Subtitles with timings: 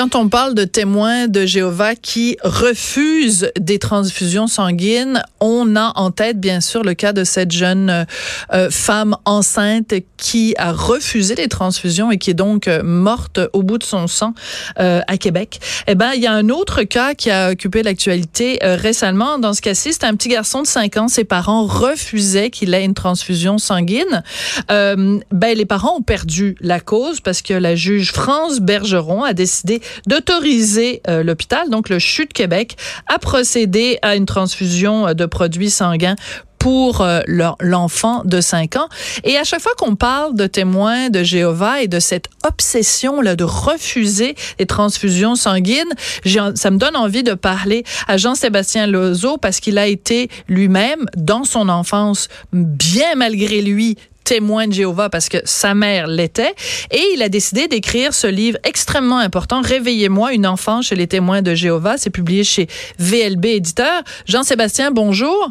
[0.00, 6.10] Quand on parle de témoins de Jéhovah qui refusent des transfusions sanguines, on a en
[6.10, 8.06] tête bien sûr le cas de cette jeune
[8.54, 13.62] euh, femme enceinte qui a refusé les transfusions et qui est donc euh, morte au
[13.62, 14.32] bout de son sang
[14.78, 15.60] euh, à Québec.
[15.86, 19.38] Eh ben, il y a un autre cas qui a occupé l'actualité récemment.
[19.38, 21.08] Dans ce cas-ci, c'est un petit garçon de 5 ans.
[21.08, 24.22] Ses parents refusaient qu'il ait une transfusion sanguine.
[24.68, 29.82] ben, les parents ont perdu la cause parce que la juge France Bergeron a décidé
[30.06, 32.76] d'autoriser euh, l'hôpital, donc le CHU de Québec,
[33.06, 36.16] à procéder à une transfusion euh, de produits sanguins
[36.60, 37.22] pour euh,
[37.58, 38.88] l'enfant de 5 ans.
[39.24, 43.34] Et à chaque fois qu'on parle de témoins de Jéhovah et de cette obsession là
[43.34, 45.92] de refuser les transfusions sanguines,
[46.54, 51.44] ça me donne envie de parler à Jean-Sébastien Lozo parce qu'il a été lui-même dans
[51.44, 53.96] son enfance bien malgré lui
[54.30, 56.54] témoin de Jéhovah parce que sa mère l'était.
[56.92, 61.42] Et il a décidé d'écrire ce livre extrêmement important, Réveillez-moi, une enfant chez les témoins
[61.42, 61.96] de Jéhovah.
[61.96, 62.68] C'est publié chez
[63.00, 64.02] VLB Éditeur.
[64.26, 65.50] Jean-Sébastien, bonjour.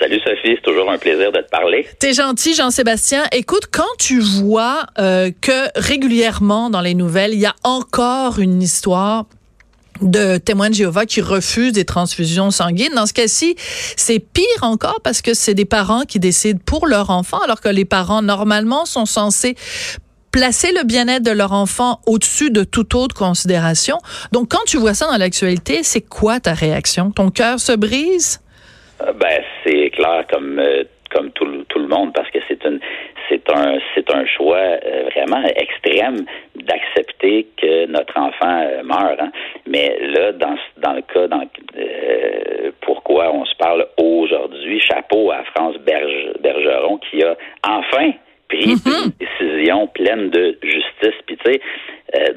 [0.00, 1.86] Salut Sophie, c'est toujours un plaisir de te parler.
[2.00, 3.22] T'es gentil, Jean-Sébastien.
[3.30, 8.60] Écoute, quand tu vois euh, que régulièrement dans les nouvelles, il y a encore une
[8.60, 9.26] histoire
[10.02, 12.94] de témoins de Jéhovah qui refusent des transfusions sanguines.
[12.94, 17.10] Dans ce cas-ci, c'est pire encore parce que c'est des parents qui décident pour leur
[17.10, 19.54] enfant, alors que les parents, normalement, sont censés
[20.32, 23.98] placer le bien-être de leur enfant au-dessus de toute autre considération.
[24.32, 27.10] Donc, quand tu vois ça dans l'actualité, c'est quoi ta réaction?
[27.10, 28.40] Ton cœur se brise?
[29.02, 32.80] Euh, ben, c'est clair comme, euh, comme tout, tout, le monde parce que c'est une
[33.28, 36.24] c'est un c'est un choix euh, vraiment extrême
[36.56, 39.20] d'accepter que notre enfant euh, meurt.
[39.20, 39.30] Hein.
[39.66, 41.42] Mais là, dans dans le cas, dans
[41.76, 48.12] euh, pourquoi on se parle aujourd'hui, chapeau à France Bergeron qui a enfin
[48.48, 49.04] pris mm-hmm.
[49.04, 51.20] une décision pleine de justice.
[51.26, 51.60] Puis tu sais,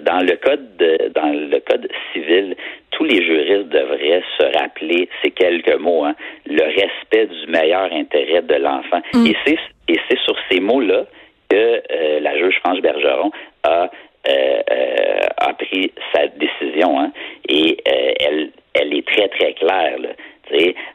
[0.04, 2.56] dans le code de, dans le code civil,
[2.92, 6.16] tous les juristes devraient se rappeler ces quelques mots, hein,
[6.46, 9.02] le respect du meilleur intérêt de l'enfant.
[9.14, 9.28] Mm.
[9.28, 9.58] Et c'est
[9.92, 11.06] et c'est sur ces mots-là
[11.50, 13.32] que euh, la juge France Bergeron
[13.64, 13.90] a
[14.28, 17.12] euh, euh, a pris sa décision, hein,
[17.50, 17.78] et
[18.20, 19.98] elle elle est très très claire.
[20.00, 20.10] Là,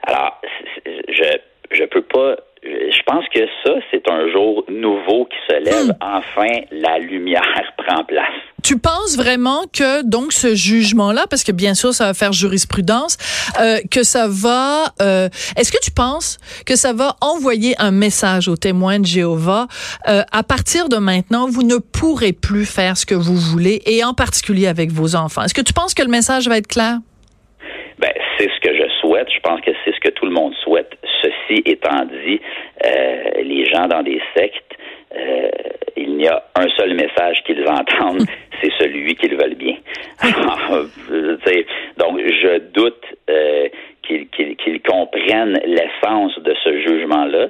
[0.07, 0.41] alors
[1.09, 1.39] je
[1.73, 5.89] je peux pas je pense que ça, c'est un jour nouveau qui se lève.
[5.89, 6.17] Hmm.
[6.17, 7.43] Enfin, la lumière
[7.78, 8.27] prend place.
[8.66, 13.16] Tu penses vraiment que donc ce jugement-là, parce que bien sûr ça va faire jurisprudence,
[13.60, 14.87] euh, que ça va.
[15.00, 19.69] Euh, Est-ce que tu penses que ça va envoyer un message aux témoins de Jéhovah
[20.09, 24.03] euh, à partir de maintenant, vous ne pourrez plus faire ce que vous voulez, et
[24.03, 25.43] en particulier avec vos enfants?
[25.43, 26.98] Est-ce que tu penses que le message va être clair?
[28.00, 29.28] Ben, c'est ce que je souhaite.
[29.33, 30.91] Je pense que c'est ce que tout le monde souhaite.
[31.22, 32.41] Ceci étant dit,
[32.84, 34.75] euh, les gens dans des sectes,
[35.15, 35.50] euh,
[36.16, 38.27] il n'y a un seul message qu'ils entendent,
[38.60, 39.77] c'est celui qu'ils veulent bien.
[41.09, 41.37] Euh,
[41.97, 43.69] donc, je doute euh,
[44.03, 47.49] qu'ils comprennent l'essence de ce jugement-là,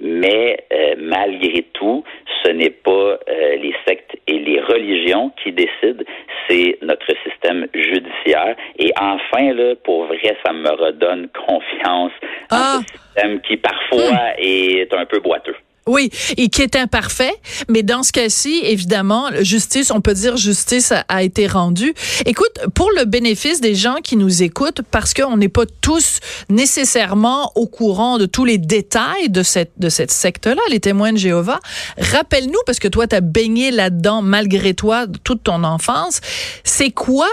[0.00, 2.04] mais euh, malgré tout,
[2.44, 6.04] ce n'est pas euh, les sectes et les religions qui décident,
[6.48, 8.56] c'est notre système judiciaire.
[8.78, 12.12] Et enfin, là, pour vrai, ça me redonne confiance
[12.50, 12.80] en ce ah!
[12.92, 14.38] système qui parfois hmm.
[14.38, 15.56] est un peu boiteux.
[15.88, 17.34] Oui, et qui est imparfait,
[17.68, 21.94] mais dans ce cas-ci, évidemment, justice, on peut dire justice a, été rendue.
[22.26, 27.52] Écoute, pour le bénéfice des gens qui nous écoutent, parce qu'on n'est pas tous nécessairement
[27.54, 31.60] au courant de tous les détails de cette de cette secte-là, les témoins de Jéhovah,
[31.98, 36.20] rappelle-nous, parce que toi, tu as baigné là-dedans malgré toi toute ton enfance,
[36.64, 37.28] c'est quoi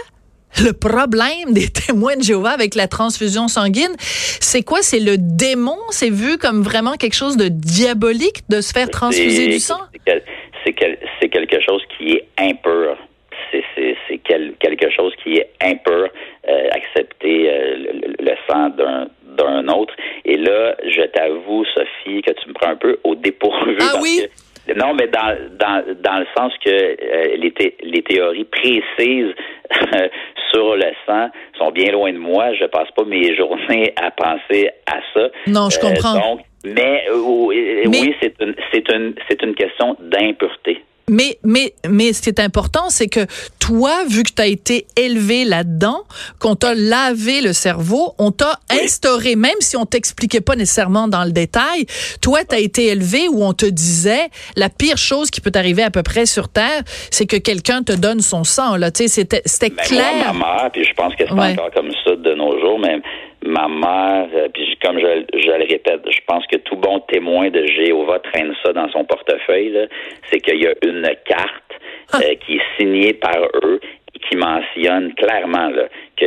[0.63, 4.79] le problème des témoins de Jéhovah avec la transfusion sanguine, c'est quoi?
[4.81, 5.77] C'est le démon?
[5.89, 9.79] C'est vu comme vraiment quelque chose de diabolique de se faire transfuser du sang?
[10.65, 10.73] C'est
[11.29, 12.97] quelque chose qui est impur.
[13.51, 16.09] C'est quelque chose qui est impur,
[16.49, 17.75] euh, accepter euh,
[18.19, 19.93] le, sang d'un autre.
[20.25, 23.77] Et là, je t'avoue, Sophie, que tu me prends un peu au dépourvu.
[23.79, 24.27] Ah oui?
[24.75, 27.53] non, mais dans, dans, dans le sens que euh, les,
[27.83, 29.33] les théories précises
[30.51, 32.53] sur le sang sont bien loin de moi.
[32.53, 35.29] Je passe pas mes journées à penser à ça.
[35.47, 36.15] Non, je comprends.
[36.15, 40.83] Euh, donc, mais, euh, oui, c'est une, c'est une, c'est une question d'impureté.
[41.09, 43.27] Mais, mais, mais ce qui est important, c'est que
[43.59, 46.01] toi, vu que tu as été élevé là-dedans,
[46.39, 51.23] qu'on t'a lavé le cerveau, on t'a instauré, même si on t'expliquait pas nécessairement dans
[51.23, 51.85] le détail,
[52.21, 55.83] toi, tu as été élevé où on te disait la pire chose qui peut t'arriver
[55.83, 56.81] à peu près sur Terre,
[57.11, 58.75] c'est que quelqu'un te donne son sang.
[58.75, 58.89] Là.
[58.93, 60.33] C'était, c'était Ben, clair.
[60.33, 61.51] Moi, ma mère, puis je pense que c'est Ouais.
[61.51, 62.97] encore comme ça de nos jours, mais
[63.45, 67.49] ma mère, euh, puis comme je, je le répète, je pense que tout bon témoin
[67.49, 69.87] de Jéhovah traîne ça dans son portefeuille,
[70.29, 71.65] c'est qu'il y a une carte
[72.13, 72.19] Ah.
[72.21, 73.79] euh, qui est signée par eux
[74.13, 75.87] et qui mentionne clairement là,
[76.17, 76.25] que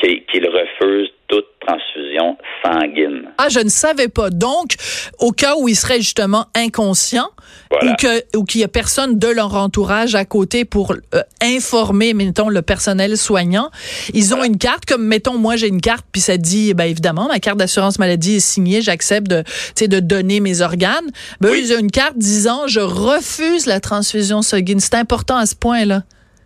[0.00, 3.22] qu'ils refusent toute transfusion sanguine.
[3.38, 4.28] Ah, je ne savais pas.
[4.28, 4.74] Donc,
[5.18, 7.30] au cas où ils seraient justement inconscients
[7.70, 7.92] Voilà.
[7.92, 12.12] ou que ou qu'il y a personne de leur entourage à côté pour euh, informer,
[12.12, 13.70] mettons, le personnel soignant,
[14.12, 17.28] ils ont une carte comme, mettons, moi j'ai une carte puis ça dit, ben évidemment,
[17.28, 19.42] ma carte d'assurance maladie est signée, j'accepte de,
[19.86, 21.10] de donner mes organes.
[21.40, 24.80] Ben eux, ils ont une carte disant, je refuse la transfusion sanguine.
[24.80, 26.02] C'est important à ce point-là.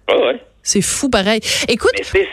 [0.08, 0.40] Ah ouais.
[0.62, 1.40] C'est fou pareil.
[1.68, 2.26] Écoute, c'est,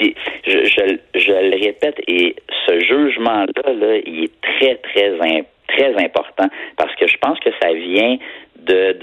[0.00, 2.36] je, le répète, et
[2.66, 7.72] ce jugement-là, là, il est très, très, très important parce que je pense que ça
[7.72, 8.16] vient
[8.56, 8.96] de,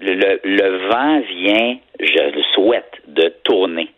[0.00, 3.88] le, vent vient, je le souhaite, de tourner.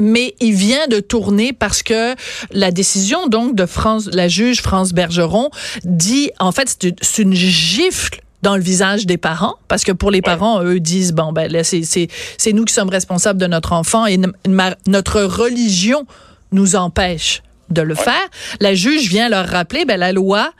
[0.00, 2.14] mais il vient de tourner parce que
[2.52, 3.66] la décision donc de
[4.16, 5.50] la juge France Bergeron
[5.84, 6.68] dit en fait
[7.00, 11.12] c'est une gifle dans le visage des parents parce que pour les parents eux disent
[11.12, 14.18] bon ben là c'est nous qui sommes responsables de notre enfant et
[14.86, 16.06] notre religion
[16.52, 18.28] nous empêche de le faire.
[18.60, 20.52] La juge vient leur rappeler ben la loi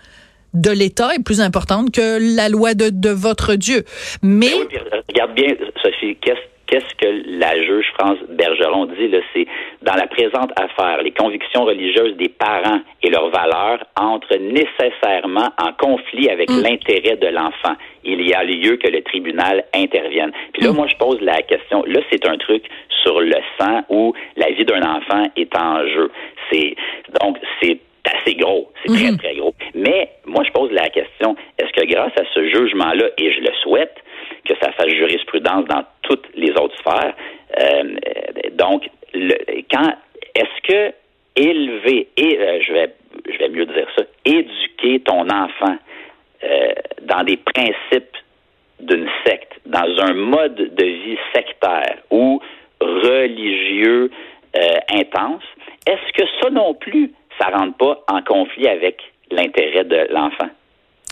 [0.55, 3.85] de l'État est plus importante que la loi de, de votre Dieu.
[4.23, 5.49] Mais Ben oui, puis regarde bien,
[5.83, 9.47] Sophie, qu'est-ce qu'est-ce que la juge France Bergeron dit là, c'est
[9.83, 15.73] dans la présente affaire, les convictions religieuses des parents et leurs valeurs entrent nécessairement en
[15.75, 17.77] conflit avec l'intérêt de l'enfant.
[18.05, 20.33] Il y a lieu que le tribunal intervienne.
[20.55, 21.85] Puis là, moi, je pose la question.
[21.87, 22.65] Là, c'est un truc
[23.03, 26.11] sur le sang où la vie d'un enfant est en jeu.
[26.51, 26.75] C'est
[27.21, 29.55] donc c'est assez gros, c'est très très gros.
[29.75, 33.53] Mais moi, je pose la question est-ce que grâce à ce jugement-là, et je le
[33.63, 33.95] souhaite,
[34.45, 37.15] que ça fasse jurisprudence dans toutes les autres sphères.
[37.59, 37.97] Euh,
[38.53, 39.35] donc, le,
[39.71, 39.95] quand
[40.35, 40.95] est-ce que
[41.37, 42.95] élever et euh, je vais
[43.31, 45.77] je vais mieux dire ça, éduquer ton enfant
[46.45, 46.73] euh,
[47.03, 48.17] dans des principes
[48.81, 52.41] d'une secte, dans un mode de vie sectaire ou
[52.81, 54.11] religieux
[54.91, 55.45] intense,
[55.87, 59.01] est-ce que ça non plus, ça rentre pas en conflit avec
[59.31, 60.49] l'intérêt de l'enfant?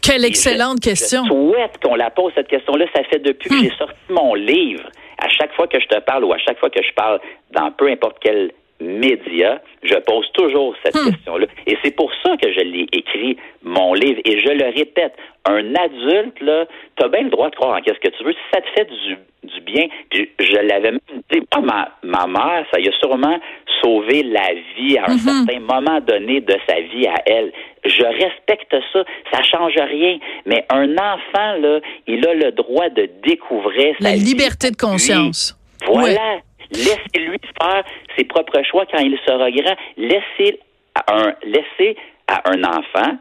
[0.02, 1.23] Quelle excellente je- question.
[1.25, 2.87] Je souhaite qu'on la pose cette question-là.
[2.94, 4.85] Ça fait depuis que j'ai sorti mon livre.
[5.19, 7.20] À chaque fois que je te parle ou à chaque fois que je parle
[7.52, 11.47] dans peu importe quel média, je pose toujours cette question-là.
[11.67, 14.20] Et c'est pour ça que je l'ai écrit, mon livre.
[14.25, 15.12] Et je le répète,
[15.44, 16.64] un adulte, là,
[16.96, 18.32] t'as bien le droit de croire en qu'est-ce que tu veux.
[18.32, 19.17] Si ça te fait du,
[19.55, 21.00] du bien, puis je l'avais même
[21.31, 23.38] dit, moi, ma, ma mère, ça y a sûrement
[23.82, 27.53] sauvé la vie à un certain moment donné de sa vie à elle.
[27.85, 30.19] Je respecte ça, ça change rien.
[30.47, 34.73] Mais un enfant, là, il a le droit de découvrir La sa vie liberté de
[34.75, 34.77] lui.
[34.77, 35.56] conscience.
[35.87, 36.41] Voilà.
[36.73, 37.85] Laissez-lui faire
[38.17, 39.77] ses propres choix quand il sera grand.
[39.97, 40.61] Laissez
[40.94, 41.97] à un, laissez
[42.29, 43.17] à un enfant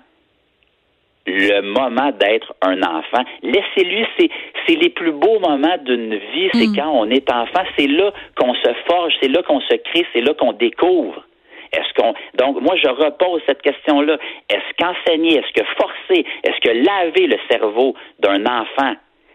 [1.39, 3.23] le moment d'être un enfant.
[3.41, 4.29] Laissez-lui, c'est,
[4.75, 7.63] les plus beaux moments d'une vie, c'est quand on est enfant.
[7.77, 11.23] C'est là qu'on se forge, c'est là qu'on se crée, c'est là qu'on découvre.
[11.71, 14.17] Est-ce qu'on donc moi je repose cette question-là.
[14.49, 18.93] Est-ce qu'enseigner, est-ce que forcer, est-ce que laver le cerveau d'un enfant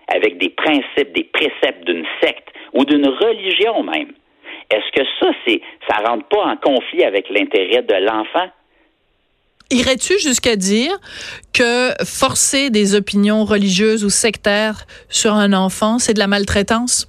[0.08, 4.12] avec des principes, des préceptes d'une secte ou d'une religion même,
[4.70, 8.48] est-ce que ça c'est ça rentre pas en conflit avec l'intérêt de l'enfant?
[9.70, 10.92] Irais-tu jusqu'à dire
[11.52, 17.08] que forcer des opinions religieuses ou sectaires sur un enfant, c'est de la maltraitance?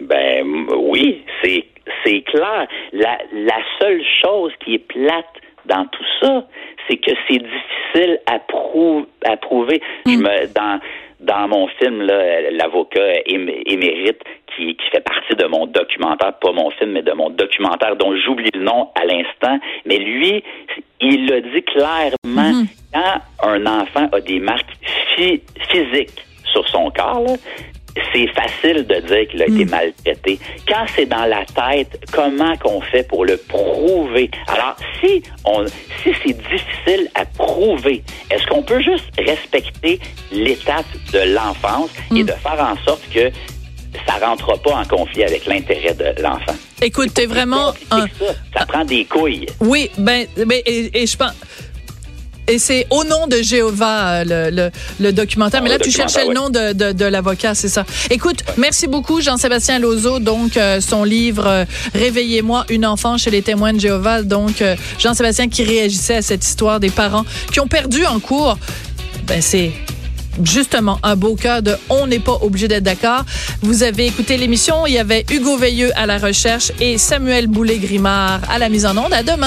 [0.00, 1.64] Ben oui, c'est
[2.04, 2.66] c'est clair.
[2.92, 5.26] La, la seule chose qui est plate
[5.66, 6.46] dans tout ça,
[6.88, 9.82] c'est que c'est difficile à, prou- à prouver.
[10.06, 10.80] Je me dans
[11.20, 14.20] dans mon film là, l'avocatém- émérite
[14.56, 18.14] qui, qui fait partie de mon documentaire, pas mon film, mais de mon documentaire dont
[18.16, 19.58] j'oublie le nom à l'instant.
[19.86, 20.42] Mais lui,
[21.00, 24.72] il le dit clairement quand un enfant a des marques
[25.14, 27.34] phy- physiques sur son corps, là,
[28.12, 30.38] c'est facile de dire qu'il a été maltraité.
[30.68, 34.30] Quand c'est dans la tête, comment qu'on fait pour le prouver?
[34.48, 40.00] Alors, si on, si c'est difficile à prouver, est-ce qu'on peut juste respecter
[40.32, 43.30] l'étape de l'enfance et de faire en sorte que
[44.06, 46.54] ça rentrera pas en conflit avec l'intérêt de l'enfant?
[46.82, 48.34] Écoute, t'es vraiment un, ça.
[48.56, 49.46] ça prend des couilles.
[49.60, 51.34] Oui, ben, ben et, et je pense.
[52.50, 55.60] Et c'est au nom de Jéhovah, euh, le, le, le documentaire.
[55.60, 57.84] Ah, Mais là, tu cherchais le nom de, de, de l'avocat, c'est ça.
[58.10, 60.18] Écoute, merci beaucoup, Jean-Sébastien Lozo.
[60.18, 61.64] Donc, euh, son livre euh,
[61.94, 64.22] Réveillez-moi, une enfant chez les témoins de Jéhovah.
[64.22, 68.58] Donc, euh, Jean-Sébastien qui réagissait à cette histoire des parents qui ont perdu en cours.
[69.28, 69.70] Ben, c'est
[70.44, 73.24] justement un beau cas de on n'est pas obligé d'être d'accord.
[73.62, 78.40] Vous avez écouté l'émission, il y avait Hugo Veilleux à la recherche et Samuel Boulay-Grimard
[78.50, 79.12] à la mise en onde.
[79.12, 79.38] À demain.